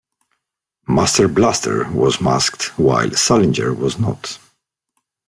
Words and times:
Master 0.87 1.27
Blaster 1.27 1.87
was 1.91 2.19
masked 2.19 2.75
while 2.79 3.11
Sallinger 3.11 3.71
was 3.77 3.99
not. 3.99 4.39